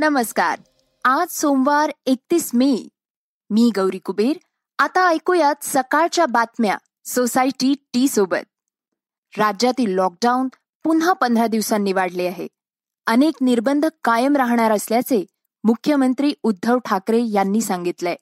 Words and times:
नमस्कार. 0.00 0.60
आज 1.04 1.28
सोमवार 1.28 1.90
एकतीस 2.06 2.50
मे. 2.54 2.88
मी 3.50 3.70
गौरी 3.76 3.98
कुबेर. 3.98 4.36
आता 4.78 5.08
ऐकूयात 5.08 5.54
सकाळच्या 5.62 6.26
बातम्या 6.26 6.78
सोसायटी 7.04 7.74
टी 7.92 8.08
सोबत. 8.08 8.46
राज्यातील 9.38 9.94
लॉकडाऊन 9.94 10.48
पुन्हा 10.84 11.12
पंधरा 11.12 11.46
दिवसांनी 11.46 11.92
वाढले 11.92 12.26
आहे. 12.26 12.48
अनेक 13.06 13.34
निर्बंध 13.40 13.86
कायम 14.04 14.36
राहणार 14.36 14.72
असल्याचे 14.72 15.26
मुख्यमंत्री 15.64 16.34
उद्धव 16.42 16.78
ठाकरे 16.78 17.20
यांनी 17.30 17.60
सांगितलंय. 17.60 18.16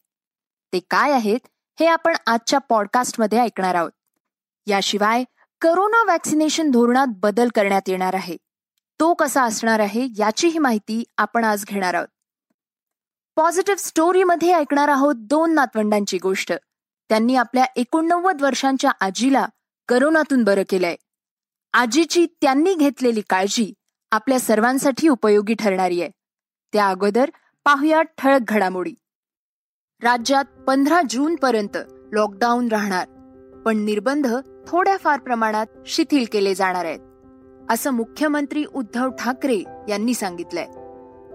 ते 0.72 0.80
काय 0.90 1.12
आहेत 1.12 1.40
हे 1.80 1.86
आपण 1.86 2.16
आजच्या 2.26 2.58
पॉडकास्टमध्ये 2.58 3.38
ऐकणार 3.38 3.74
आहोत. 3.74 3.92
याशिवाय 4.66 5.24
करोना 5.60 6.04
व्हॅक्सिनेशन 6.04 6.70
धोरणात 6.70 7.06
बदल 7.10 7.48
करण्यात 7.54 7.82
येणार 7.86 8.14
आहे. 8.14 8.36
तो 9.00 9.14
कसा 9.14 9.42
असणार 9.42 9.78
आहे 9.78 10.08
याचीही 10.18 10.58
माहिती 10.58 11.04
आपण 11.18 11.44
आज 11.44 11.64
घेणार 11.64 11.94
आहोत. 11.94 12.08
पॉझिटिव्ह 13.36 13.78
स्टोरीमध्ये 13.78 14.52
ऐकणार 14.52 14.88
आहोत 14.88 15.14
दोन 15.18 15.54
नातवंडांची 15.54 16.18
गोष्ट. 16.18 16.52
त्यांनी 17.08 17.36
आपल्या 17.36 17.64
एकोणनव्वद 17.76 18.42
वर्षांच्या 18.42 18.90
आजीला 19.00 19.46
करोनातून 19.88 20.44
बरं 20.44 20.62
केलंय. 20.68 20.96
आजीची 21.72 22.26
त्यांनी 22.26 22.74
घेतलेली 22.74 23.20
काळजी 23.20 23.72
आपल्या 24.12 24.40
सर्वांसाठी 24.40 25.08
उपयोगी 25.08 25.54
ठरणारी 25.54 26.00
आहे. 26.02 26.10
त्या 26.72 26.88
अगोदर 26.88 27.30
पाहुया 27.64 28.02
ठळक 28.02 28.40
घडामोडी. 28.48 28.94
राज्यात 30.02 30.44
पंधरा 30.44 31.00
जून 31.10 31.36
पर्यंत 31.36 31.76
लॉकडाऊन 32.12 32.68
राहणार 32.68 33.08
पण 33.64 33.76
निर्बंध 33.76 34.26
थोड्याफार 34.68 35.20
प्रमाणात 35.20 35.66
शिथिल 35.86 36.24
केले 36.32 36.54
जाणार 36.54 36.84
आहेत. 36.84 37.00
असं 37.70 37.90
मुख्यमंत्री 37.90 38.64
उद्धव 38.74 39.10
ठाकरे 39.10 39.62
यांनी 39.88 40.14
सांगितलंय. 40.14 40.66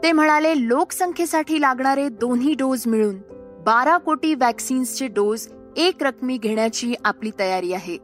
ते 0.04 0.12
म्हणाले 0.12 0.54
लोकसंख्येसाठी 0.58 1.62
लागणारे 1.62 2.10
दोन्ही 2.10 2.54
डोस 2.54 2.88
मिळून 2.88 3.16
बारा 3.64 3.98
कोटी 3.98 4.36
वॅक्सिन्सचे 4.36 5.08
डोस 5.08 5.48
एक 5.78 6.04
रकमी 6.04 6.38
घेण्याची 6.38 6.96
आपली 7.06 7.32
तयारी 7.40 7.74
आहे. 7.74 7.98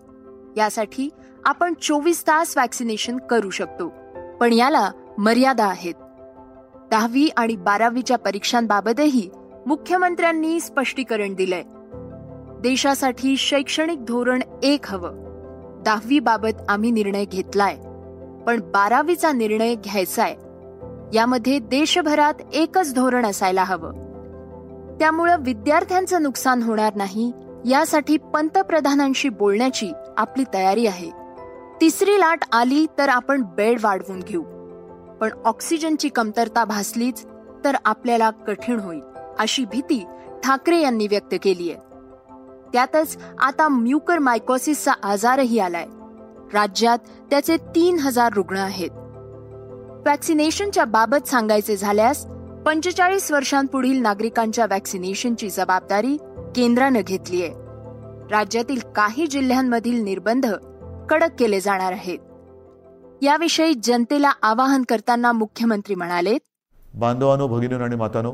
यासाठी 0.57 1.09
आपण 1.45 1.73
चोवीस 1.81 2.21
तास 2.21 2.57
वॅक्सिनेशन 2.57 3.17
करू 3.17 3.49
शकतो 3.49 3.93
पण 4.39 4.53
याला 4.53 4.91
मर्यादा 5.17 5.65
आहेत. 5.65 5.93
दहावी 6.91 7.29
आणि 7.37 7.55
बारावीच्या 7.55 8.17
परीक्षांबाबतही 8.17 9.29
मुख्यमंत्र्यांनी 9.67 10.59
स्पष्टीकरण 10.59 11.33
दिलंय. 11.33 11.63
देशासाठी 12.61 13.37
शैक्षणिक 13.37 14.05
धोरण 14.05 14.39
एक 14.63 14.85
हवं. 14.87 15.11
दहावी 15.85 16.19
बाबत 16.19 16.61
आम्ही 16.69 16.91
निर्णय 16.91 17.25
घेतलाय. 17.25 17.77
पण 18.49 18.59
बारावीचा 18.59 19.31
निर्णय 19.31 19.75
घ्यायचाय. 19.75 20.35
यामध्ये 21.13 21.59
देशभरात 21.59 22.33
एकच 22.53 22.93
धोरण 22.95 23.25
असायला 23.25 23.63
हवं. 23.63 23.91
त्यामुळं 24.99 25.35
विद्यार्थ्यांचं 25.39 26.23
नुकसान 26.23 26.63
होणार 26.63 26.95
नाही 26.95 27.31
यासाठी 27.65 28.17
पंतप्रधानांशी 28.17 29.29
बोलण्याची 29.29 29.91
आपली 30.17 30.43
तयारी 30.53 30.87
आहे. 30.87 31.09
तिसरी 31.81 32.19
लाट 32.19 32.39
आली 32.51 32.85
तर 32.97 33.09
आपण 33.09 33.41
बेड 33.41 33.79
वाढवून 33.83 34.19
घेऊ. 34.19 34.43
पण 35.21 35.29
ऑक्सिजनची 35.45 36.09
कमतरता 36.09 36.65
भासलीच 36.65 37.25
तर 37.63 37.75
आपल्याला 37.85 38.29
कठीण 38.29 38.79
होईल 38.79 39.01
अशी 39.39 39.65
भीती 39.65 40.05
ठाकरे 40.43 40.81
यांनी 40.81 41.07
व्यक्त 41.07 41.35
केली 41.43 41.71
आहे 41.71 41.81
त्यातच 42.73 43.17
आता 43.39 43.67
म्युकर 43.67 44.19
मायकोसिसचा 44.19 44.91
आजारही 45.03 45.59
आलाय. 45.59 45.85
राज्यात 46.53 46.97
त्याचे 47.29 47.57
तीन 47.57 47.99
हजार 47.99 48.33
रुग्ण 48.33 48.57
आहेत. 48.57 48.89
व्हॅक्सिनेशनच्या 50.01 50.85
बाबत 50.85 51.27
सांगायचे 51.27 51.77
झाल्यास 51.77 52.25
पंचेचाळीस 52.65 53.31
वर्षांपुढील 53.31 54.01
नागरिकांच्या 54.01 54.65
वॅक्सिनेशनची 54.69 55.49
जबाबदारी 55.49 56.17
केंद्रानं 56.55 57.01
घेतलीय 57.01 57.47
राज्यातील 58.31 58.79
काही 58.95 59.27
जिल्ह्यांमधील 59.27 60.03
निर्बंध 60.03 60.45
कडक 61.09 61.29
केले 61.39 61.59
जाणार 61.59 61.91
आहेत. 61.91 62.19
याविषयी 63.21 63.73
जनतेला 63.83 64.31
आवाहन 64.41 64.83
करताना 64.89 65.31
मुख्यमंत्री 65.31 65.95
म्हणाले 65.95 66.37
बांधवानो 66.93 67.47
भगिनी 67.47 67.73
आणि 67.73 67.95
मातानो 67.95 68.33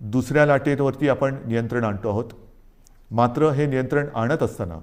दुसऱ्या 0.00 0.46
लाटेवरती 0.46 1.08
आपण 1.08 1.34
नियंत्रण 1.46 1.84
आणतो 1.84 2.08
आहोत. 2.08 2.24
मात्र 3.10 3.50
हे 3.50 3.66
नियंत्रण 3.66 4.06
आणत 4.14 4.42
असताना 4.42 4.78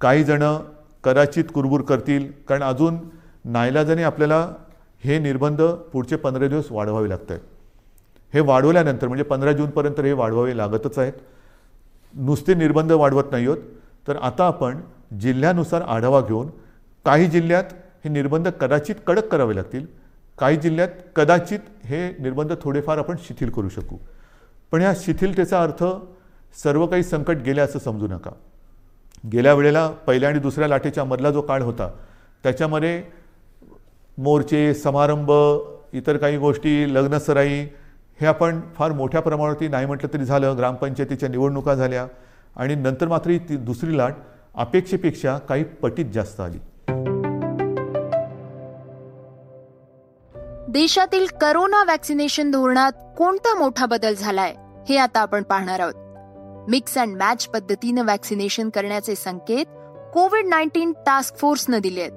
काही 0.00 0.24
जणं 0.24 0.60
कदाचित 1.04 1.44
कुरबुर 1.54 1.82
करतील 1.82 2.30
कारण 2.48 2.62
अजून 2.62 2.98
नाईलाजाने 3.44 4.02
आपल्याला 4.02 4.48
हे 5.04 5.18
निर्बंध 5.18 5.62
पुढचे 5.92 6.16
पंधरा 6.16 6.48
दिवस 6.48 6.66
वाढवावे 6.70 7.08
लागत 7.08 7.30
आहेत 7.30 7.40
हे 8.34 8.40
वाढवल्यानंतर 8.40 9.08
म्हणजे 9.08 9.24
पंधरा 9.24 9.52
जूनपर्यंत 9.52 10.00
हे 10.00 10.12
वाढवावे 10.12 10.56
लागतच 10.56 10.98
आहेत. 10.98 11.12
नुसते 12.14 12.54
निर्बंध 12.54 12.92
वाढवत 12.92 13.30
नाही 13.30 13.46
आहोत 13.46 13.58
तर 14.08 14.16
आता 14.16 14.46
आपण 14.46 14.80
जिल्ह्यानुसार 15.20 15.82
आढावा 15.82 16.20
घेऊन 16.20 16.48
काही 17.04 17.26
जिल्ह्यात 17.26 17.64
हे 18.04 18.10
निर्बंध 18.10 18.48
कदाचित 18.48 18.94
कडक 19.06 19.28
करावे 19.28 19.56
लागतील. 19.56 19.86
काही 20.38 20.56
जिल्ह्यात 20.56 20.88
कदाचित 21.16 21.58
हे 21.84 22.08
निर्बंध 22.18 22.52
थोडेफार 22.62 22.98
आपण 22.98 23.16
शिथिल 23.24 23.50
करू 23.50 23.68
शकू. 23.68 23.96
पण 24.72 24.82
या 24.82 24.92
शिथिलतेचा 24.96 25.62
अर्थ 25.62 25.84
सर्व 26.62 26.86
काही 26.86 27.02
संकट 27.02 27.36
गेले 27.36 27.60
असं 27.60 27.78
समजू 27.78 28.06
नका. 28.06 28.30
गेल्या 29.32 29.54
वेळेला 29.54 29.88
पहिल्या 29.88 30.28
आणि 30.28 30.38
दुसऱ्या 30.38 30.68
लाटेच्या 30.68 31.04
मधला 31.04 31.30
जो 31.30 31.40
काळ 31.40 31.62
होता 31.62 31.88
त्याच्यामध्ये 32.42 33.02
मोर्चे 34.18 34.74
समारंभ 34.74 35.32
इतर 35.92 36.16
काही 36.16 36.36
गोष्टी 36.36 36.94
लग्नसराई 36.94 37.60
हे 38.20 38.26
आपण 38.26 38.60
फार 38.74 38.92
मोठ्या 38.92 39.20
प्रमाणावरती 39.20 39.68
नाही 39.68 39.86
म्हटलं 39.86 40.14
तरी 40.14 40.24
झालं 40.24 40.56
ग्रामपंचायतीच्या 40.56 41.28
निवडणुका 41.28 41.74
झाल्या 41.74 42.06
आणि 42.56 42.74
नंतर 42.74 43.08
मात्र 43.08 43.30
ही 43.30 43.38
ती 43.38 43.56
दुसरी 43.56 43.98
लाट 43.98 44.14
अपेक्षेपेक्षा 44.54 45.38
काही 45.38 45.64
पटीत 45.64 46.06
जास्त 46.14 46.40
आली. 46.40 46.58
देशातील 50.68 51.26
करोना 51.40 51.84
वॅक्सिनेशन 51.84 52.50
धोरणात 52.50 52.92
कोणता 53.18 53.58
मोठा 53.58 53.86
बदल 53.86 54.14
झालाय 54.14 54.54
हे 54.88 54.96
आता 54.96 55.20
आपण 55.20 55.42
पाहणार 55.42 55.80
आहोत. 55.80 56.05
मिक्स 56.68 56.98
अँड 56.98 57.16
मॅच 57.16 57.46
पद्धतीनं 57.46 58.04
वॅक्सिनेशन 58.04 58.68
करण्याचे 58.68 59.14
संकेत 59.14 59.66
कोविड 60.14 60.46
नाईन्टीन 60.46 60.92
टास्क 60.92 61.36
फोर्सनं 61.36 61.78
दिले 61.78 62.00
आहेत. 62.00 62.12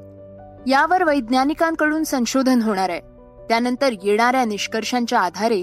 यावर 0.67 1.03
वैज्ञानिकांकडून 1.03 2.03
संशोधन 2.03 2.61
होणार 2.61 2.89
आहे. 2.89 3.01
त्यानंतर 3.49 3.93
येणाऱ्या 4.03 4.45
निष्कर्षांच्या 4.45 5.19
आधारे 5.19 5.61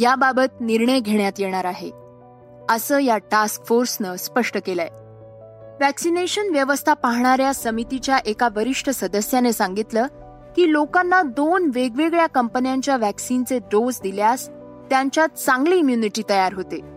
याबाबत 0.00 0.60
निर्णय 0.60 1.00
घेण्यात 1.00 1.32
येणार 1.38 1.64
आहे. 1.64 1.90
असं 2.70 2.98
या 2.98 3.18
टास्क 3.18 3.64
फोर्सनं 3.64 4.16
स्पष्ट 4.16 4.58
केलंय. 4.66 4.88
वॅक्सिनेशन 5.80 6.50
व्यवस्था 6.50 6.94
पाहणाऱ्या 6.94 7.54
समितीच्या 7.54 8.18
एका 8.18 8.48
वरिष्ठ 8.56 8.90
सदस्याने 8.90 9.52
सांगितलं 9.52 10.06
की 10.56 10.72
लोकांना 10.72 11.22
दोन 11.22 11.70
वेगवेगळ्या 11.74 12.26
कंपन्यांच्या 12.26 12.96
वॅक्सिनचे 12.96 13.58
डोस 13.58 14.00
दिल्यास 14.02 14.48
त्यांच्यात 14.90 15.28
चांगली 15.28 15.76
इम्युनिटी 15.76 16.22
तयार 16.30 16.54
होते. 16.54 16.91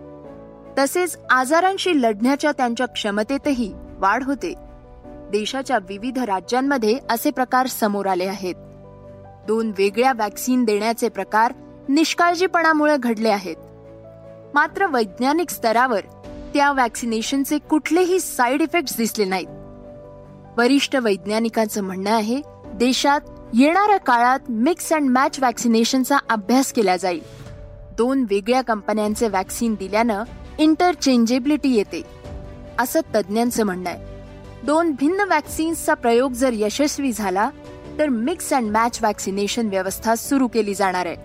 तसेच 0.79 1.17
आजारांशी 1.29 2.01
लढण्याच्या 2.01 2.51
त्यांच्या 2.51 2.85
क्षमतेतही 2.85 3.73
वाढ 3.97 4.23
होते. 4.23 4.53
देशाच्या 5.31 5.77
विविध 5.77 6.19
राज्यांमध्ये 6.19 6.99
असे 7.09 7.31
प्रकार 7.31 7.67
समोर 7.67 8.05
आले 8.05 8.25
आहेत. 8.25 8.55
दोन 9.47 9.71
वेगळ्या 9.77 10.13
वॅक्सिन 10.17 10.63
देण्याचे 10.63 11.09
प्रकार 11.09 11.53
निष्काळजीपणामुळे 11.89 12.97
घडले 12.97 13.29
आहेत. 13.29 13.55
मात्र 14.53 14.85
वैज्ञानिक 14.85 15.49
स्तरावर 15.49 15.99
त्या 16.53 16.71
वॅक्सिनेशनचे 16.71 17.57
कुठलेही 17.57 18.19
साईड 18.19 18.61
इफेक्ट 18.61 18.97
दिसले 18.97 19.25
नाहीत. 19.25 19.47
वरिष्ठ 20.57 20.95
वैज्ञानिकांचं 20.95 21.83
म्हणणं 21.83 22.11
आहे 22.11 22.41
देशात 22.73 23.19
येणाऱ्या 23.53 23.97
काळात 23.97 24.39
मिक्स 24.49 24.93
अँड 24.93 25.09
मॅच 25.09 25.39
वॅक्सिनेशनचा 25.39 26.17
अभ्यास 26.29 26.73
केला 26.73 26.97
जाईल. 26.97 27.21
दोन 27.97 28.25
वेगळ्या 28.29 28.61
कंपन्यांचे 28.61 29.28
वॅक्सिन 29.28 29.75
दिल्यानं 29.75 30.23
इंटरचेंजेबिलिटी 30.59 31.75
येते. 31.75 32.02
असं 32.79 32.99
तज्ज्ञांचं 33.16 33.63
म्हणणं 33.63 33.90
आहे. 33.90 34.05
दोन 34.63 34.91
भिन्न 34.91 35.29
वॅक्सिन्सचा 35.29 35.93
प्रयोग 35.93 36.34
जर 36.34 36.49
यशस्वी 36.53 37.11
झाला 37.11 37.49
तर 37.99 38.09
मिक्स 38.09 38.53
अँड 38.53 38.72
मॅच 38.72 38.99
वॅक्सिनेशन 39.02 39.67
व्यवस्था 39.67 40.16
सुरू 40.16 40.47
केली 40.47 40.75
जाणार 40.75 41.05
आहे. 41.05 41.16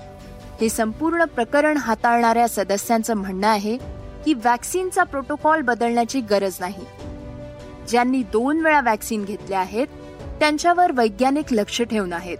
हे 0.60 0.68
संपूर्ण 0.68 1.24
प्रकरण 1.24 1.76
हाताळणाऱ्या 1.76 2.48
सदस्यांचं 2.48 3.14
म्हणणं 3.14 3.46
आहे 3.46 3.76
की 4.24 4.34
वॅक्सिनचा 4.34 5.02
प्रोटोकॉल 5.02 5.60
बदलण्याची 5.60 6.20
गरज 6.20 6.56
नाही. 6.60 6.84
ज्यांनी 7.88 8.22
दोन 8.22 8.60
वेळा 8.60 8.80
वॅक्सिन 8.80 9.24
घेतल्या 9.24 9.60
आहेत 9.60 9.86
त्यांच्यावर 10.40 10.92
वैज्ञानिक 10.92 11.52
लक्ष 11.52 11.82
ठेवून 11.82 12.12
आहेत. 12.12 12.38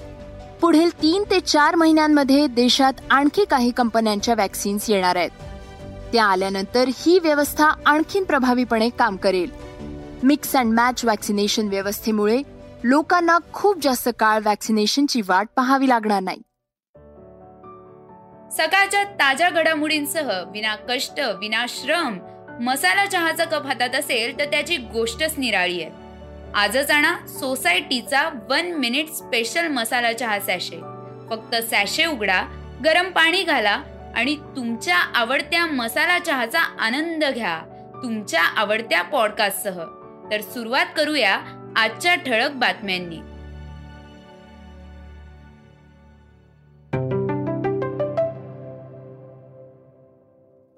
पुढील 0.61 0.91
तीन 1.03 1.23
ते 1.31 1.41
चार 1.41 1.75
महिन्यांमध्ये 1.75 2.47
देशात 2.47 2.93
आणखी 3.11 3.45
काही 3.45 3.71
कंपन्यांच्या 3.71 4.35
वॅक्सिन्स 4.39 4.91
येणार 4.91 5.17
आहेत. 5.17 5.31
त्या 6.13 6.25
आल्यानंतर 6.25 6.89
ही 6.89 7.19
व्यवस्था 7.19 7.65
आणखीन 7.87 8.25
प्रभावीपणे 8.25 8.89
काम 8.89 9.17
करेल. 9.17 9.51
मिक्स 10.23 10.57
अँड 10.57 10.73
मॅच 10.73 11.05
वॅक्सिनेशन 11.05 11.69
व्यवस्थेमुळे 11.69 12.39
लोकांना 12.85 13.39
खूप 13.53 13.79
जास्त 13.83 14.09
काळ 14.19 14.41
वॅक्सिनेशनची 14.45 15.21
वाट 15.29 15.49
पाहावी 15.57 15.89
लागणार 15.89 16.21
नाही. 16.23 16.43
सकाळच्या 18.53 19.05
ताज्या 19.05 19.51
घडामोडींसह 19.51 20.31
विना 20.53 20.75
कष्ट 20.89 21.21
विना 21.41 21.65
श्रम 21.69 22.19
मसाला 22.61 23.07
चहाचा 23.07 23.45
कप 23.45 23.67
हातात 23.67 23.95
असेल 23.95 24.39
तर 24.39 24.45
त्याची 24.45 24.77
गोष्टच 24.77 25.35
निराळी 25.39 25.83
आहे. 25.83 25.91
आजच 26.55 26.91
आणा 26.91 27.15
सोसायटीचा 27.27 28.29
वन 28.51 28.73
मिनिट 28.73 29.09
स्पेशल 29.09 29.69
मसाला 29.69 30.13
चहा 30.13 30.39
सॅशे 30.41 30.81
फक्त 31.31 31.55
सॅशे 31.71 32.07
उघडा 32.07 32.43
गरम 32.85 33.11
पाणी 33.11 33.43
घाला 33.43 33.83
आणि 34.17 34.37
तुमच्या 34.57 34.97
आवडत्या 34.97 35.67
मसाला 35.67 36.19
चहाचा 36.19 36.61
आनंद 36.61 37.25
घ्या 37.35 37.61
तुमच्या 38.03 38.43
आवडत्या 38.43 39.03
पॉडकास्टसह. 39.03 39.85
तर 40.31 40.41
सुरुवात 40.41 40.87
करूया 40.97 41.39
आजच्या 41.77 42.15
ठळक 42.15 42.51
बातम्यांनी. 42.51 43.17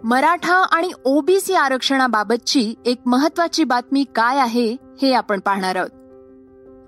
मराठा 0.04 0.54
आणि 0.54 0.92
ओबीसी 1.04 1.54
आरक्षणाबाबतची 1.54 2.74
एक 2.86 2.98
महत्वाची 3.06 3.64
बातमी 3.64 4.04
काय 4.14 4.38
आहे 4.38 4.76
हे 5.02 5.12
आपण 5.12 5.40
पाहणार 5.40 5.76
आहोत. 5.76 5.90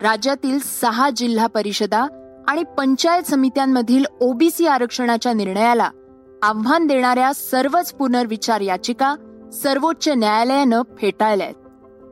राज्यातील 0.02 0.58
सहा 0.58 1.10
जिल्हा 1.10 1.46
परिषदा 1.46 2.06
आणि 2.48 2.62
पंचायत 2.78 3.22
समित्यांमधील 3.22 4.04
ओबीसी 4.20 4.66
आरक्षणाच्या 4.66 5.32
निर्णयाला 5.32 5.90
आव्हान 6.44 6.86
देणाऱ्या 6.86 7.34
सर्वच 7.34 7.92
पुनर्विचार 7.92 8.60
याचिका 8.60 9.14
सर्वोच्च 9.52 10.08
न्यायालयानं 10.08 10.82
फेटाळल्यात 11.00 11.52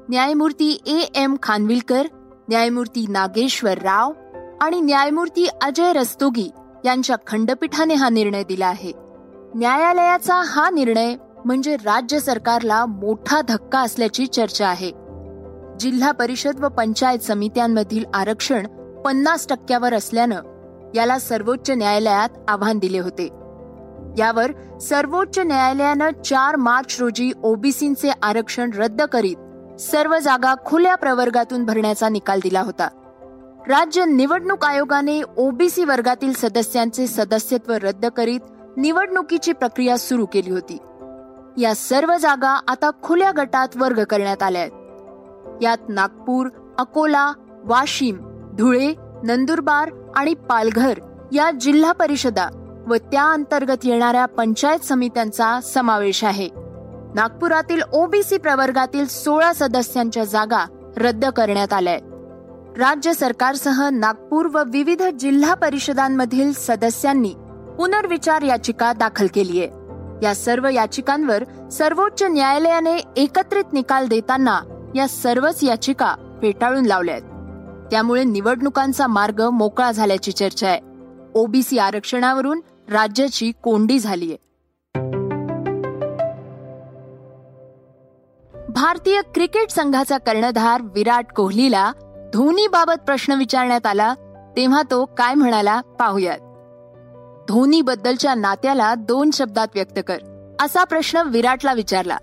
न्यायमूर्ती 0.08 0.82
ए 0.87 0.99
एम 1.14 1.37
खानविलकर 1.43 2.02
न्यायमूर्ती 2.49 3.05
नागेश्वर 3.08 3.79
राव 3.79 4.12
आणि 4.61 4.81
न्यायमूर्ती 4.81 5.49
अजय 5.62 5.93
रस्तोगी 5.93 6.50
यांच्या 6.84 7.17
खंडपीठाने 7.26 7.94
हा 7.94 8.08
निर्णय 8.08 8.43
दिला 8.43 8.67
आहे. 8.67 8.93
न्यायालयाचा 9.55 10.43
हा 10.46 10.70
निर्णय 10.70 11.14
म्हणजे 11.44 11.76
राज्य 11.76 12.20
सरकारला 12.20 12.87
मोठा 12.87 13.40
धक्का 13.40 13.81
असल्याची 13.81 14.26
चर्चा 14.26 14.69
आहे. 14.69 14.90
जिल्हा 15.81 16.11
परिषद 16.11 16.64
व 16.64 16.69
पंचायत 16.69 17.19
समित्यांमधील 17.19 18.05
आरक्षण 18.14 18.67
पन्नास 19.05 19.46
टक्क्यावर 19.49 19.94
असल्यानं 19.94 20.40
याला 20.94 21.19
सर्वोच्च 21.19 21.70
न्यायालयात 21.70 22.28
आव्हान 22.49 22.78
दिले 22.78 22.99
होते. 22.99 23.42
यावर 24.19 24.78
सर्वोच्च 24.78 25.38
न्यायालयानं 25.38 26.22
चार 26.22 26.56
मार्च 26.56 26.96
रोजी 27.00 27.32
ओबीसींचे 27.43 28.10
आरक्षण 28.22 28.70
रद्द 28.76 29.02
करीत 29.02 29.37
सर्व 29.81 30.19
जागा 30.19 30.54
खुल्या 30.64 30.94
प्रवर्गातून 30.94 31.64
भरण्याचा 31.64 32.08
निकाल 32.08 32.40
दिला 32.43 32.60
होता. 32.60 32.88
राज्य 33.69 34.04
निवडणूक 34.04 34.64
आयोगाने 34.64 35.22
ओबीसी 35.37 35.84
वर्गातील 35.84 36.32
सदस्यांचे 36.32 37.06
सदस्यत्व 37.06 37.72
रद्द 37.82 38.06
करीत 38.06 38.40
निवडणुकीची 38.76 39.52
प्रक्रिया 39.52 39.99
सुरू 39.99 40.26
केली 40.26 40.50
होती. 40.50 40.78
या 41.62 41.75
सर्व 41.75 42.16
जागा 42.16 42.60
आता 42.69 42.90
खुल्या 43.02 43.31
गटात 43.37 43.69
वर्ग 43.76 44.04
करण्यात 44.04 44.43
आल्या 44.43 44.62
आहेत. 44.62 44.72
यात 45.62 45.76
नागपूर 45.88 46.49
अकोला 46.78 47.32
वाशिम 47.64 48.16
धुळे 48.58 48.94
नंदुरबार 49.25 49.90
आणि 50.16 50.34
पालघर 50.34 50.99
या 51.32 51.50
जिल्हा 51.50 51.93
परिषदा 51.93 52.62
व 52.88 52.94
त्या 52.94 53.32
अंतर्गत 53.32 53.84
येणाऱ्या 53.84 54.26
पंचायत 54.26 54.79
समित्यांचा 54.79 55.61
समावेश 55.61 56.25
आहे. 56.25 56.49
नागपुरातील 57.14 57.82
ओबीसी 57.93 58.37
प्रवर्गातील 58.37 59.06
सोळा 59.06 59.52
सदस्यांच्या 59.52 60.25
जागा 60.25 60.64
रद्द 60.96 61.25
करण्यात 61.26 61.73
आल्या 61.73 61.99
राज्य 62.79 63.12
सरकारसह 63.12 63.88
नागपूर 63.88 64.46
व 64.46 64.62
विविध 64.67 65.02
जिल्हा 65.02 65.55
परिषदांमधील 65.55 66.52
सदस्यांनी 66.52 67.34
पुनर्विचार 67.79 68.43
याचिका 68.43 68.93
दाखल 68.93 69.26
केली 69.35 69.61
आहे. 69.61 69.69
या 70.23 70.35
सर्व 70.35 70.69
याचिकांवर 70.69 71.69
सर्वोच्च 71.69 72.23
न्यायालयाने 72.23 72.96
एकत्रित 73.17 73.73
निकाल 73.73 74.06
देताना 74.06 74.61
या 74.94 75.08
सर्वच 75.08 75.64
याचिका 75.64 76.14
फेटाळून 76.43 76.87
लावल्या 76.87 77.14
आहेत. 77.14 77.26
त्यामुळे 77.90 78.25
निवडणुकांचा 78.25 79.06
मार्ग 79.06 79.49
मोकळा 79.49 79.93
झाल्याची 79.93 80.32
चर्चा 80.32 80.69
आहे. 80.69 80.81
ओबीसी 81.35 81.78
आरक्षणावरून 81.78 82.61
राज्याची 82.93 83.53
कोंडी 83.62 83.99
झालीय. 83.99 84.35
भारतीय 88.69 89.21
क्रिकेट 89.35 89.71
संघाचा 89.71 90.19
कर्णधार 90.19 90.83
विराट 90.83 91.27
कोहलीला 91.37 91.93
धोनीबाबत 92.35 93.00
प्रश्न 93.06 93.33
विचारण्यात 93.33 93.87
आला 93.87 94.15
तेव्हा 94.56 94.83
तो 94.91 95.05
काय 95.05 95.35
म्हणाला 95.35 95.81
पाहुयात. 95.81 96.39
धोनी 97.49 97.83
बद्दलच्या 97.83 98.35
नात्याला 98.35 98.95
दोन 98.95 99.31
शब्दात 99.31 99.69
व्यक्त 99.75 99.99
कर 100.06 100.17
असा 100.62 100.85
प्रश्न 100.85 101.23
विराटला 101.27 101.73
विचारला. 101.73 102.17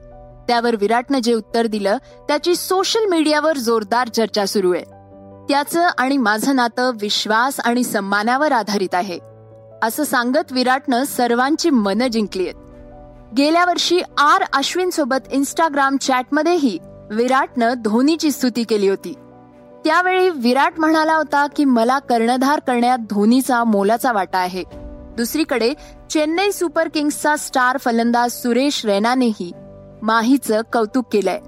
त्यावर 0.48 0.76
विराटनं 0.76 1.20
जे 1.20 1.34
उत्तर 1.34 1.68
दिलं 1.68 1.98
त्याची 1.98 2.56
सोशल 2.56 3.10
मीडियावर 3.10 3.58
जोरदार 3.58 4.08
चर्चा 4.08 4.46
सुरू 4.46 4.74
आहे. 4.74 4.84
त्याचं 5.54 5.88
आणि 5.98 6.18
माझं 6.18 6.56
नातं 6.56 6.92
विश्वास 7.02 7.60
आणि 7.60 7.84
सन्मानावर 7.84 8.52
आधारित 8.52 8.96
आहे. 8.96 9.20
असं 9.82 10.04
सांगत 10.04 10.52
विराटनं 10.52 11.04
सर्वांची 11.04 11.70
मनं 11.70 12.08
जिंकली 12.08 12.48
आहेत. 12.48 12.56
गेल्या 13.38 13.66
वर्षी 13.66 14.02
आर 14.18 14.44
अश्विन 14.54 14.90
सोबत 14.90 15.28
इंस्टाग्राम 15.32 15.98
चॅटमध्येही 15.98 16.80
विराटनं 17.12 17.74
धोनीची 17.78 18.32
स्तुती 18.32 18.64
केली 18.64 18.88
होती. 18.88 19.14
त्यावेळी 19.86 20.30
विराट 20.30 20.74
म्हणाला 20.78 21.16
होता 21.16 21.48
की 21.48 21.66
मला 21.66 22.00
कर्णधार 22.00 22.60
करण्यात 22.60 22.98
धोनीचा 22.98 23.64
मोलाचा 23.64 24.12
वाटा 24.12 24.38
आहे. 24.38 24.64
दुसरीकडे 25.18 25.74
चेन्नई 26.10 26.52
सुपर 26.52 26.88
किंग्सचा 26.88 27.36
स्टार 27.36 27.78
फलंदाज 27.78 28.32
सुरेश 28.32 28.86
रैनानेही 28.86 29.52
माहीचं 30.02 30.62
कौतुक 30.74 31.06
केलंय. 31.12 31.40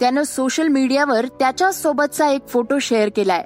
त्यानं 0.00 0.22
सोशल 0.22 0.68
मीडियावर 0.68 1.26
त्याच्या 1.26 1.72
सोबतचा 1.72 2.28
एक 2.28 2.48
फोटो 2.48 2.78
शेअर 2.78 3.08
केलाय. 3.16 3.42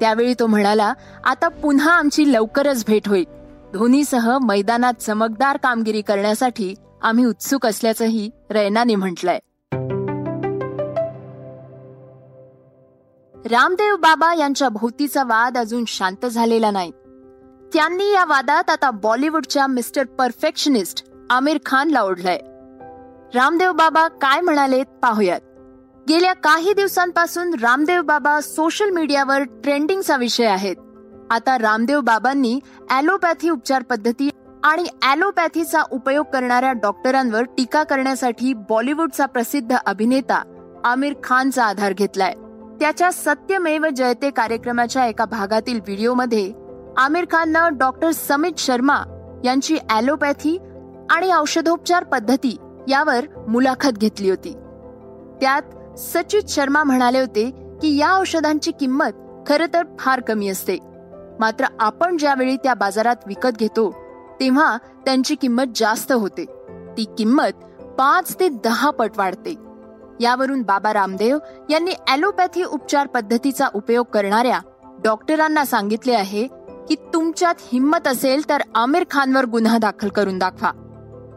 त्यावेळी 0.00 0.34
तो 0.40 0.46
म्हणाला 0.46 0.92
आता 1.24 1.48
पुन्हा 1.48 1.92
आमची 1.92 2.32
लवकरच 2.32 2.84
भेट 2.86 3.08
होईल. 3.08 3.24
धोनीसह 3.74 4.38
मैदानात 4.42 4.94
चमकदार 4.94 5.56
कामगिरी 5.56 6.02
करण्यासाठी 6.02 6.74
आम्ही 7.02 7.24
उत्सुक 7.24 7.66
असल्याचंही 7.66 8.30
रैनाने 8.50 8.94
म्हटलंय. 8.94 9.38
रामदेव 13.34 13.96
बाबा 13.96 14.34
यांच्या 14.34 14.68
भोवतीचा 14.68 15.22
वाद 15.22 15.58
अजून 15.58 15.84
शांत 15.88 16.26
झालेला 16.26 16.70
नाही. 16.70 16.90
त्यांनी 17.74 18.12
या 18.12 18.24
वादात 18.24 18.70
आता 18.70 18.90
बॉलिवूडच्या 18.90 19.66
मिस्टर 19.66 20.04
परफेक्शनिस्ट 20.04 21.04
आमिर 21.30 21.58
खानला 21.66 22.02
ओढलंय. 22.02 22.38
रामदेव 23.34 23.72
बाबा 23.72 24.08
काय 24.08 24.40
म्हणालेत 24.40 24.86
पाहूयात. 25.02 25.40
गेल्या 26.08 26.32
काही 26.32 26.72
दिवसांपासून 26.72 27.54
रामदेव 27.54 28.02
बाबा 28.02 28.40
सोशल 28.40 28.90
मीडियावर 28.90 29.42
ट्रेंडिंगचा 29.42 30.16
विषय 30.16 30.46
आहेत. 30.46 30.76
आता 31.32 31.56
रामदेव 31.58 32.00
बाबांनी 32.00 32.58
ॲलोपॅथी 32.90 33.50
उपचार 33.50 33.82
पद्धती 33.82 34.28
आणि 34.64 34.84
ॲलोपॅथीचा 35.02 35.82
उपयोग 35.92 36.24
करणाऱ्या 36.32 36.72
डॉक्टरांवर 36.72 37.44
टीका 37.56 37.82
करण्यासाठी 37.82 38.52
बॉलिवूडचा 38.68 39.26
प्रसिद्ध 39.26 39.76
अभिनेता 39.86 40.42
आमिर 40.84 41.14
खानचा 41.24 41.64
आधार 41.64 41.92
घेतलाय. 41.92 42.34
त्याच्या 42.80 43.10
सत्यमेव 43.12 43.86
जयते 43.96 44.30
कार्यक्रमाच्या 44.30 45.06
एका 45.06 45.24
भागातील 45.24 45.80
व्हिडिओमध्ये 45.80 46.52
आमिर 46.98 47.24
खाननं 47.30 47.78
डॉक्टर 47.78 48.10
समित 48.10 48.58
शर्मा 48.58 49.02
यांची 49.44 49.78
ॲलोपॅथी 49.90 50.56
आणि 51.10 51.32
औषधोपचार 51.32 52.04
पद्धती 52.04 52.56
यावर 52.88 53.26
मुलाखत 53.48 53.98
घेतली 53.98 54.30
होती. 54.30 54.52
त्यात 55.40 55.98
सचित 55.98 56.50
शर्मा 56.50 56.82
म्हणाले 56.84 57.20
होते 57.20 57.50
की 57.82 57.96
या 57.98 58.14
औषधांची 58.18 58.72
किंमत 58.80 59.28
खरं 59.46 59.74
तर 59.74 59.82
फार 59.98 60.20
कमी 60.20 60.48
असते. 60.48 60.78
मात्र 61.42 61.66
आपण 61.80 62.16
ज्यावेळी 62.16 62.56
त्या 62.56 62.74
बाजारात 62.74 63.16
विकत 63.26 63.56
घेतो 63.58 63.90
तेव्हा 64.40 64.76
त्यांची 65.04 65.34
किंमत 65.34 65.62
जास्त 65.74 66.12
होते. 66.12 66.44
ती 66.96 67.04
किंमत 67.18 67.64
पाच 67.98 68.34
ते 68.40 68.48
दहा 68.64 68.90
पट 68.90 69.10
वाढते. 69.16 69.54
यावरून 70.20 70.62
बाबा 70.62 70.92
रामदेव 70.92 71.38
यांनी 71.70 71.92
ॲलोपॅथी 72.08 72.62
उपचार 72.64 73.06
पद्धतीचा 73.06 73.68
उपयोग 73.74 74.06
करणाऱ्या 74.06 74.60
डॉक्टरांना 75.04 75.64
सांगितले 75.64 76.12
आहे 76.12 76.46
की 76.88 76.94
तुमच्यात 77.12 77.54
हिंमत 77.72 78.08
असेल 78.08 78.48
तर 78.48 78.62
आमिर 78.74 79.04
खानवर 79.10 79.44
गुन्हा 79.44 79.78
दाखल 79.78 80.08
करून 80.08 80.38
दाखवा. 80.38 80.70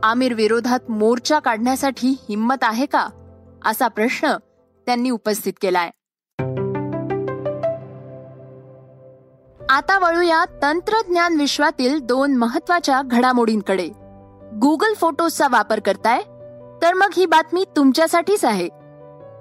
आमिर 0.04 0.34
विरोधात 0.34 0.92
मोर्चा 0.92 1.40
काढण्यासाठी 1.40 2.16
हिंमत 2.30 2.64
आहे 2.64 2.86
का? 2.86 3.08
असा 3.66 3.88
प्रश्न 3.88 4.36
त्यांनी 4.86 5.10
उपस्थित 5.10 5.54
केलाय. 5.62 5.92
आता 9.70 10.00
वळूया 10.00 10.46
तंत्रज्ञान 10.62 11.36
विश्वातील 11.36 12.00
दोन 12.00 12.36
महत्त्वाच्या 12.36 13.02
घडामोडींकडे. 13.06 13.88
गुगल 14.62 14.94
फोटोजचा 14.94 15.48
वापर 15.52 15.80
करताय? 15.80 16.22
तर 16.82 16.94
मग 16.94 17.08
ही 17.18 17.26
बातमी 17.26 17.66
तुमच्यासाठीच 17.76 18.46
आहे. 18.46 18.70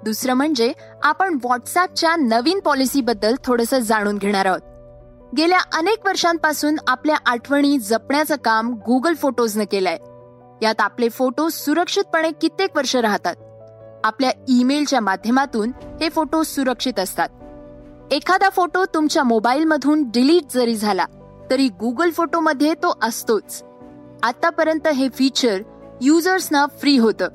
दुसरं 0.03 0.33
म्हणजे 0.33 0.73
आपण 1.03 1.37
व्हॉट्सअपच्या 1.43 2.15
नवीन 2.15 2.59
पॉलिसीबद्दल 2.59 3.35
थोडंसं 3.43 3.79
जाणून 3.79 4.17
घेणार 4.17 4.45
आहोत. 4.45 4.59
गेल्या 5.37 5.59
अनेक 5.73 6.05
वर्षांपासून 6.05 6.75
आपल्या 6.87 7.15
आठवणी 7.25 7.77
जपण्याचं 7.77 8.35
काम 8.35 8.73
गुगल 8.73 9.13
फोटोजनं 9.13 9.63
केलंय. 9.71 9.97
यात 10.65 10.81
आपले 10.81 11.09
फोटो 11.09 11.49
सुरक्षितपणे 11.49 12.31
कित्येक 12.31 12.75
वर्ष 12.75 12.95
राहतात. 12.95 13.35
आपल्या 14.03 14.31
ईमेलच्या 14.47 14.99
माध्यमातून 14.99 15.71
हे 16.01 16.09
फोटो 16.09 16.43
सुरक्षित 16.43 16.99
असतात. 16.99 17.29
एखादा 18.11 18.49
फोटो 18.49 18.85
तुमच्या 18.93 19.23
मोबाईलमधून 19.23 20.03
डिलीट 20.03 20.43
जरी 20.53 20.75
झाला 20.75 21.05
तरी 21.49 21.67
गुगल 21.67 22.09
फोटोमध्ये 22.09 22.73
तो 22.73 22.97
असतोच. 23.01 23.63
आतापर्यंत 24.23 24.87
हे 24.87 25.09
फीचर 25.09 25.61
युजर्सना 26.01 26.65
फ्री 26.65 26.97
होतं. 26.97 27.27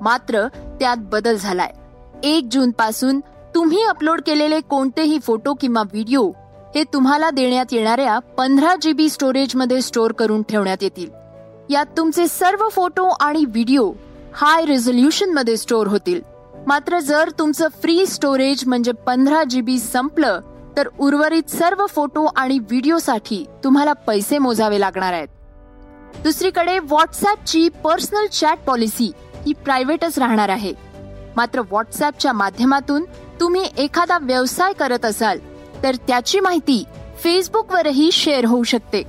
मात्र 0.00 0.48
त्यात 0.48 0.96
बदल 0.98 1.36
झालाय. 1.36 1.70
एक 2.22 2.48
जून 2.50 2.70
पासून 2.70 3.20
तुम्ही 3.54 3.84
अपलोड 3.84 4.20
केलेले 4.26 4.60
कोणतेही 4.60 5.18
फोटो 5.18 5.54
किंवा 5.54 5.82
व्हिडिओ 5.82 6.30
हे 6.74 6.84
तुम्हाला 6.92 7.30
देण्यात 7.30 7.66
येणाऱ्या 7.72 8.18
पंधरा 8.18 8.74
जीबी 8.82 9.08
स्टोरेजमध्ये 9.08 9.80
स्टोअर 9.80 10.12
करून 10.12 10.42
ठेवण्यात 10.42 10.82
येतील. 10.82 11.10
यात 11.70 11.86
तुमचे 11.96 12.28
सर्व 12.28 12.68
फोटो 12.68 13.08
आणि 13.20 13.44
व्हिडिओ 13.44 13.92
हाय 14.34 14.64
रेझोल्युशनमध्ये 14.64 15.56
स्टोअर 15.56 15.86
होतील. 15.86 16.37
मात्र 16.66 16.98
जर 17.00 17.30
तुमचं 17.38 17.68
फ्री 17.82 18.04
स्टोरेज 18.06 18.62
म्हणजे 18.66 18.92
पंधरा 19.06 19.42
जी 19.50 19.60
बी 19.60 19.78
संपलं 19.78 20.40
तर 20.76 20.88
उर्वरित 20.98 21.50
सर्व 21.50 21.84
फोटो 21.86 22.24
आणि 22.36 22.58
व्हिडिओसाठी 22.58 23.44
तुम्हाला 23.64 23.92
पैसे 24.06 24.38
मोजावे 24.38 24.80
लागणार 24.80 25.12
आहेत. 25.12 25.28
दुसरीकडे 26.24 26.78
व्हॉट्सॲपची 26.78 27.68
पर्सनल 27.84 28.26
चॅट 28.32 28.58
पॉलिसी 28.66 29.10
ही 29.46 29.52
प्रायव्हेटच 29.64 30.18
राहणार 30.18 30.48
आहे. 30.48 30.72
मात्र 31.36 31.60
व्हॉट्सॲपच्या 31.60 32.32
माध्यमातून 32.32 33.04
तुम्ही 33.40 33.64
एखादा 33.78 34.18
व्यवसाय 34.22 34.72
करत 34.72 35.04
असाल 35.04 35.38
तर 35.82 35.96
त्याची 36.06 36.40
माहिती 36.40 36.82
फेसबुकवरही 37.22 38.10
शेअर 38.12 38.44
होऊ 38.44 38.62
शकते. 38.64 39.02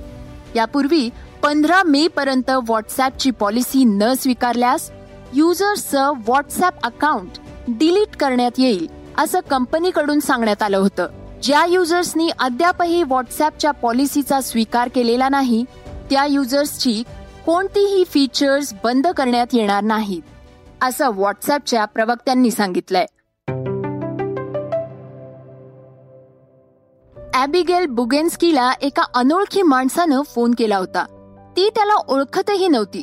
यापूर्वी 0.54 1.08
पंधरा 1.42 1.82
मे 1.82 2.06
पर्यंत 2.08 2.50
व्हॉट्सॲपची 2.50 3.30
पॉलिसी 3.30 3.84
न 3.84 4.12
स्वीकारल्यास 4.14 4.90
युजर्सचं 5.34 6.12
व्हॉट्सॲप 6.26 6.84
अकाउंट 6.84 7.38
डिलीट 7.68 8.16
करण्यात 8.16 8.58
येईल 8.58 8.86
असं 9.18 9.40
कंपनीकडून 9.50 10.20
सांगण्यात 10.20 10.62
आलं 10.62 10.78
होतं. 10.78 11.06
ज्या 11.42 11.64
युजर्सनी 11.66 12.28
अद्यापही 12.38 13.02
व्हॉट्सॲपच्या 13.02 13.70
पॉलिसीचा 13.70 14.40
स्वीकार 14.40 14.88
केलेला 14.94 15.28
नाही 15.28 15.64
त्या 16.10 16.24
युजर्सची 16.26 17.02
कोणतीही 17.46 18.04
फीचर्स 18.04 18.72
बंद 18.84 19.06
करण्यात 19.06 19.54
येणार 19.54 19.82
नाहीत 19.82 20.82
असं 20.84 21.10
व्हॉट्सॲपच्या 21.10 21.84
प्रवक्त्यांनी 21.84 22.50
सांगितलंय. 22.50 23.06
ॲबिगेल 27.34 27.86
बुगेन्स्कीला 27.86 28.72
एका 28.80 29.02
अनोळखी 29.14 29.62
माणसानं 29.62 30.22
फोन 30.22 30.54
केला 30.58 30.76
होता. 30.76 31.04
ती 31.56 31.68
त्याला 31.68 31.94
ओळखतही 32.08 32.68
नव्हती. 32.68 33.02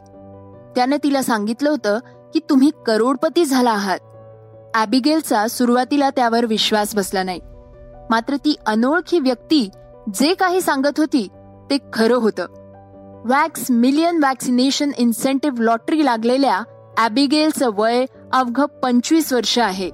त्यानं 0.75 0.97
तिला 1.03 1.21
सांगितलं 1.21 1.69
होतं 1.69 1.99
की 2.33 2.39
तुम्ही 2.49 2.71
करोडपती 2.87 3.45
झाला 3.45 3.71
आहात. 3.71 3.99
ॲबिगेलचा 4.73 5.47
सुरुवातीला 5.47 6.09
त्यावर 6.09 6.45
विश्वास 6.45 6.95
बसला 6.95 7.23
नाही. 7.23 7.39
मात्र 8.09 8.35
ती 8.35 8.55
अनोळखी 8.65 9.19
व्यक्ती 9.19 9.67
जे 10.15 10.33
काही 10.33 10.61
सांगत 10.61 10.99
होती 10.99 11.27
ते 11.69 11.77
खरं 11.93 12.15
होतं. 12.15 12.45
Vax 13.25 13.71
million 13.71 14.23
vaccination 14.23 14.91
incentive 14.97 15.63
lottery 15.63 16.05
लागलेल्या 16.05 16.61
ॲबिगेलचं 16.97 17.69
वय 17.73 18.05
अवघ 18.33 18.61
पंचवीस 18.83 19.33
वर्ष 19.33 19.57
आहे. 19.59 19.89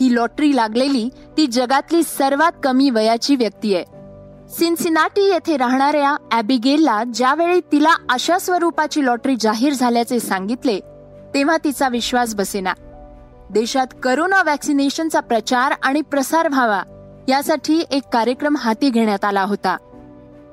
ही 0.00 0.14
लॉटरी 0.14 0.54
लागलेली 0.56 1.08
ती 1.36 1.46
जगातली 1.46 2.02
सर्वात 2.02 2.52
कमी 2.64 2.90
वयाची 2.90 3.36
व्यक्ती 3.36 3.74
आहे. 3.74 3.84
सिन्सिनाटी 4.48 5.22
येथे 5.22 5.56
राहणाऱ्या 5.56 6.16
ॲबिगेलला 6.32 7.02
ज्यावेळी 7.04 7.60
तिला 7.72 7.94
अशा 8.08 8.38
स्वरूपाची 8.38 9.04
लॉटरी 9.04 9.34
जाहीर 9.40 9.72
झाल्याचे 9.72 10.20
सांगितले 10.20 10.78
तेव्हा 11.36 11.56
तिचा 11.64 11.88
विश्वास 11.88 12.34
बसेना. 12.34 12.72
देशात 13.50 13.86
करोना 14.02 14.42
वॅक्सिनेशनचा 14.42 15.20
प्रचार 15.20 15.74
आणि 15.82 16.00
प्रसार 16.00 16.48
व्हावा 16.48 16.82
यासाठी 17.28 17.84
एक 17.90 18.02
कार्यक्रम 18.12 18.56
हाती 18.56 18.90
घेण्यात 18.90 19.24
आला 19.24 19.42
होता. 19.42 19.76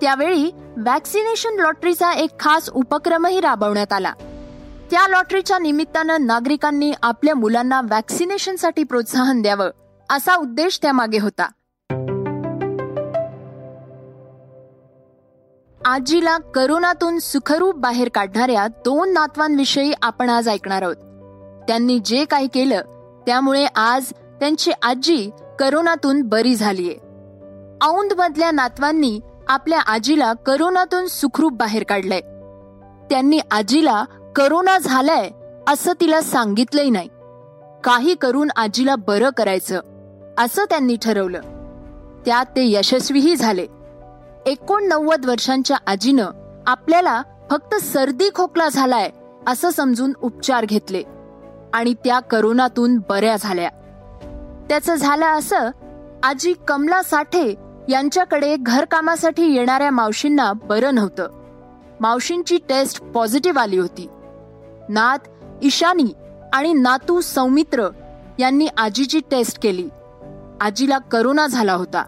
त्यावेळी 0.02 0.52
व्हॅक्सिनेशन 0.78 1.60
लॉटरीचा 1.60 2.14
एक 2.14 2.40
खास 2.40 2.70
उपक्रमही 2.70 3.42
राबवण्यात 3.42 3.94
आला. 3.94 4.14
त्या 4.92 5.08
लॉटरीच्या 5.08 5.60
निमित्तानं 5.60 6.26
नागरिकांनी 6.26 6.94
आपल्या 7.04 7.36
मुलांना 7.36 7.82
व्हॅक्सिनेशनसाठी 7.82 8.84
प्रोत्साहन 8.84 9.42
द्यावं 9.42 9.70
असा 10.10 10.36
उद्देश 10.36 10.80
त्यामागे 10.82 11.20
होता. 11.20 11.52
आजीला 15.86 16.38
करोनातून 16.38 17.20
सुखरूप 17.20 17.76
बाहेर 17.76 18.10
काढणाऱ्या 18.16 18.68
दोन 18.68 19.14
नातवांविषयी 19.14 19.94
आपण 20.02 20.30
आज 20.30 20.50
ऐकणार 20.50 20.82
आहोत. 20.82 20.96
त्यांनी 21.68 22.00
जे 22.00 22.26
काही 22.26 22.48
केलं 22.48 22.82
त्यामुळे 23.26 23.66
आज 23.66 24.06
त्यांची 24.12 24.72
आजी 24.84 25.30
करोनातून 25.60 26.22
बरी 26.22 26.56
झालीये. 26.56 26.96
औंध 27.82 28.14
मधल्या 28.18 28.52
नातवांनी 28.52 29.20
आपल्या 29.48 29.80
आजीला 29.80 30.34
करोनातून 30.34 31.08
सुखरूप 31.08 31.54
बाहेर 31.54 31.84
काढलंय. 31.84 32.20
त्यांनी 33.10 33.40
आजीला 33.52 34.04
करोना 34.36 34.78
झालाय 34.78 35.30
असं 35.68 35.92
तिला 36.02 36.22
सांगितलंही 36.22 36.90
नाही. 36.90 37.10
काही 37.84 38.16
करून 38.16 38.48
आजीला 38.56 38.96
बरं 38.96 39.30
करायचं 39.30 39.82
असं 40.38 40.66
त्यांनी 40.66 40.96
ठरवलं. 41.02 41.40
त्यात 42.26 42.46
ते 42.46 42.72
यशस्वीही 42.72 43.36
झाले. 43.36 43.68
एकोणनव्वद 44.46 45.26
वर्षांच्या 45.26 45.78
आजीनं 45.88 46.26
आपल्याला 46.68 47.22
फक्त 47.52 47.76
सर्दी 47.76 48.30
खोकला 48.36 48.70
झालाय 48.70 49.10
असं 49.48 49.70
समजून 49.70 50.14
उपचार 50.22 50.66
घेतले. 50.66 51.04
आणि 51.74 51.94
त्या 51.94 52.20
करोनातून 52.20 52.98
बऱ्या 53.10 53.36
झाल्या. 53.40 53.70
त्याचं 54.70 54.96
झालं 54.96 55.26
असं 55.26 55.70
आजी 56.24 56.54
कमला 56.68 57.04
साठे 57.04 57.56
यांच्याकडे 57.90 58.56
घरकामासाठी 58.60 59.54
येणाऱ्या 59.54 59.92
मावशींना 59.92 60.54
बरं 60.54 60.96
नव्हतं. 60.96 61.28
मावशींची 62.00 62.58
टेस्ट 62.70 63.04
पॉझिटिव्ह 63.04 63.62
आली 63.62 63.78
होती. 63.78 64.10
नात 64.90 65.20
ईशानी 65.62 66.14
आणि 66.54 66.74
नातू 66.74 67.22
सौमित्र 67.22 67.90
यांनी 68.40 68.68
आजीची 68.78 69.20
टेस्ट 69.32 69.64
केली. 69.64 69.90
आजीला 70.62 70.98
करोना 70.98 71.48
झाला 71.48 71.74
होता. 71.74 72.04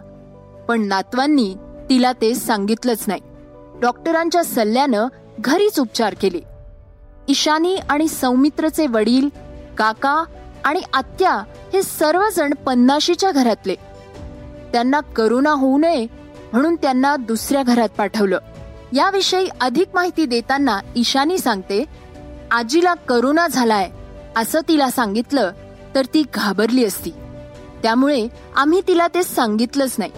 पण 0.68 0.82
नातवांनी 0.82 1.54
तिला 1.90 2.12
ते 2.12 2.34
सांगितलंच 2.34 3.04
नाही. 3.06 3.20
डॉक्टरांच्या 3.80 4.44
सल्ल्यानं 4.44 5.06
घरीच 5.40 5.80
उपचार 5.80 6.14
केले. 6.20 6.40
ईशानी 7.28 7.76
आणि 7.76 8.08
सौमित्रचे 8.08 8.86
वडील 8.86 9.28
काका 9.78 10.24
आणि 10.64 10.80
आत्या 10.94 11.32
हे 11.72 11.82
सर्वजण 11.82 12.54
पन्नाशीच्या 12.54 13.30
घरातले. 13.30 13.74
त्यांना 14.72 15.00
करोना 15.00 15.50
होऊ 15.50 15.78
नये 15.78 16.06
म्हणून 16.52 16.76
त्यांना 16.76 17.16
दुसऱ्या 17.16 17.62
घरात 17.62 17.88
पाठवलं. 17.88 18.38
याविषयी 18.92 19.48
अधिक 19.60 19.88
माहिती 19.94 20.26
देताना 20.26 20.80
ईशानी 20.96 21.38
सांगते 21.38 21.84
आजीला 22.50 22.94
करोना 22.94 23.46
झालाय 23.48 23.90
असं 24.36 24.60
तिला 24.68 24.90
सांगितलं 24.90 25.50
तर 25.94 26.04
ती 26.14 26.24
घाबरली 26.34 26.84
असती. 26.84 27.10
त्यामुळे 27.82 28.28
आम्ही 28.56 28.80
तिला 28.88 29.06
ते 29.08 29.22
सांगितलंच 29.22 29.94
नाही. 29.98 30.12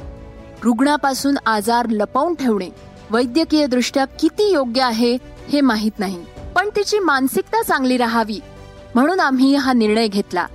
रुग्णापासून 0.64 1.36
आजार 1.46 1.88
लपवून 1.88 2.34
ठेवणे 2.34 2.68
वैद्यकीय 3.10 3.66
दृष्ट्या 3.66 4.04
किती 4.04 4.52
योग्य 4.52 4.82
आहे 4.82 5.16
हे 5.48 5.60
माहीत 5.60 5.98
नाही. 5.98 6.24
पण 6.56 6.68
तिची 6.76 6.98
मानसिकता 6.98 7.62
चांगली 7.62 7.96
राहावी 7.96 8.40
म्हणून 8.94 9.20
आम्ही 9.20 9.54
हा 9.54 9.72
निर्णय 9.72 10.08
घेतला. 10.08 10.46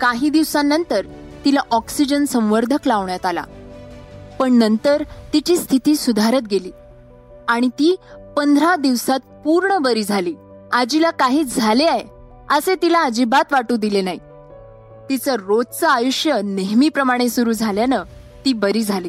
काही 0.00 0.30
दिवसांनंतर 0.30 1.06
तिला 1.44 1.60
ऑक्सिजन 1.70 2.24
संवर्धक 2.24 2.86
लावण्यात 2.86 3.26
आला. 3.26 3.44
पण 4.38 4.52
नंतर 4.52 5.02
तिची 5.32 5.56
स्थिती 5.56 5.96
सुधारत 5.96 6.42
गेली 6.50 6.70
आणि 7.48 7.68
ती 7.68 7.96
पंधरा 8.36 8.76
दिवसात 8.76 9.20
पूर्ण 9.44 9.78
बरी 9.78 10.02
झाली. 10.02 10.34
आजीला 10.72 11.10
काही 11.10 11.44
झाले 11.44 11.84
आहे 11.84 12.04
असे 12.50 12.74
तिला 12.74 13.02
अजिबात 13.02 13.52
वाटू 13.52 13.76
दिले 13.76 14.00
नाही. 14.00 14.18
तिचं 15.08 15.34
रोजचं 15.34 15.88
आयुष्य 15.88 16.40
नेहमीप्रमाणे 16.44 17.28
सुरू 17.28 17.52
झाल्यानं 17.52 18.02
ती 18.44 18.52
बरी 18.52 18.82
झाली. 18.82 19.08